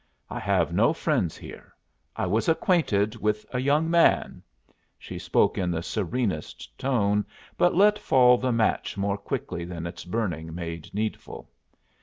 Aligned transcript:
I 0.31 0.39
have 0.39 0.73
no 0.73 0.93
friends 0.93 1.37
here. 1.37 1.75
I 2.15 2.25
was 2.25 2.49
acquainted 2.49 3.15
with 3.17 3.45
a 3.53 3.59
young 3.59 3.87
man." 3.87 4.41
She 4.97 5.19
spoke 5.19 5.59
in 5.59 5.69
the 5.69 5.83
serenest 5.83 6.75
tone, 6.75 7.23
but 7.55 7.75
let 7.75 7.99
fall 7.99 8.39
the 8.39 8.51
match 8.51 8.97
more 8.97 9.15
quickly 9.19 9.63
than 9.63 9.85
its 9.85 10.03
burning 10.03 10.55
made 10.55 10.91
needful. 10.91 11.51